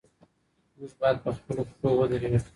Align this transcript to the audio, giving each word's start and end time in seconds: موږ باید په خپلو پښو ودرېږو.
موږ 0.77 0.91
باید 0.99 1.17
په 1.23 1.29
خپلو 1.37 1.61
پښو 1.69 1.89
ودرېږو. 1.97 2.39